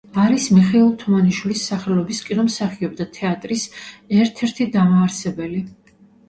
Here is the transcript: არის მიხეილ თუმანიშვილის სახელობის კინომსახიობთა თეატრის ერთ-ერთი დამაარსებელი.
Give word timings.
არის 0.21 0.45
მიხეილ 0.53 0.87
თუმანიშვილის 1.01 1.65
სახელობის 1.71 2.21
კინომსახიობთა 2.29 3.07
თეატრის 3.19 3.67
ერთ-ერთი 4.23 4.69
დამაარსებელი. 4.79 5.63